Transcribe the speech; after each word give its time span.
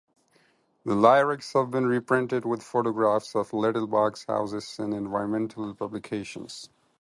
The 0.83 0.95
lyrics 0.95 1.53
have 1.53 1.69
been 1.69 1.85
reprinted 1.85 2.43
with 2.43 2.63
photographs 2.63 3.35
of 3.35 3.53
"Little 3.53 3.85
Box" 3.85 4.25
houses 4.27 4.79
in 4.79 4.93
environmental 4.93 5.75
publications. 5.75 6.71